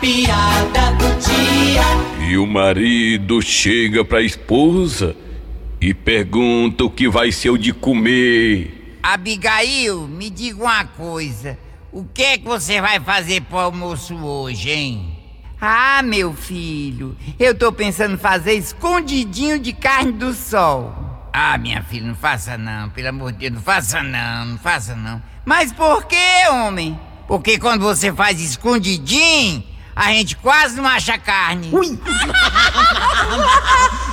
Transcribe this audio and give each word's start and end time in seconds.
piada 0.00 0.92
do 0.92 1.08
dia. 1.20 2.28
E 2.28 2.36
o 2.36 2.46
marido 2.46 3.40
chega 3.42 4.04
pra 4.04 4.22
esposa 4.22 5.16
e 5.80 5.94
pergunta 5.94 6.84
o 6.84 6.90
que 6.90 7.08
vai 7.08 7.32
ser 7.32 7.50
o 7.50 7.58
de 7.58 7.72
comer. 7.72 8.98
Abigail, 9.02 10.06
me 10.06 10.28
diga 10.30 10.62
uma 10.62 10.84
coisa. 10.84 11.58
O 11.92 12.04
que 12.04 12.22
é 12.22 12.38
que 12.38 12.44
você 12.44 12.80
vai 12.80 13.00
fazer 13.00 13.42
pro 13.42 13.58
almoço 13.58 14.14
hoje, 14.16 14.70
hein? 14.70 15.16
Ah, 15.60 16.02
meu 16.04 16.34
filho, 16.34 17.16
eu 17.38 17.54
tô 17.54 17.72
pensando 17.72 18.14
em 18.14 18.18
fazer 18.18 18.54
escondidinho 18.54 19.58
de 19.58 19.72
carne 19.72 20.12
do 20.12 20.32
sol. 20.32 20.94
Ah, 21.32 21.58
minha 21.58 21.82
filha, 21.82 22.06
não 22.06 22.14
faça 22.14 22.56
não, 22.56 22.90
pelo 22.90 23.08
amor 23.08 23.32
de 23.32 23.38
Deus, 23.38 23.54
não 23.54 23.62
faça 23.62 24.02
não, 24.02 24.44
não 24.44 24.58
faça 24.58 24.94
não. 24.94 25.22
Mas 25.44 25.72
por 25.72 26.04
que, 26.04 26.48
homem? 26.50 26.98
Porque 27.26 27.58
quando 27.58 27.82
você 27.82 28.12
faz 28.12 28.40
escondidinho, 28.40 29.64
a 29.98 30.12
gente 30.12 30.36
quase 30.36 30.76
não 30.76 30.86
acha 30.86 31.18
carne. 31.18 31.68
Ui! 31.72 31.98